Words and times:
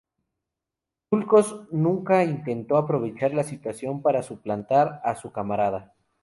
Duclos 1.11 1.67
nunca 1.71 2.23
intentó 2.23 2.77
aprovechar 2.77 3.35
la 3.35 3.43
situación 3.43 4.01
para 4.01 4.23
suplantar 4.23 4.99
a 5.03 5.13
su 5.13 5.31
camarada. 5.31 5.93